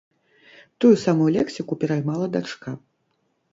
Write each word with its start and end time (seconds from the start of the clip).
Тую 0.85 0.91
самую 1.03 1.27
лексіку 1.37 1.73
пераймала 1.85 2.33
дачка. 2.39 2.77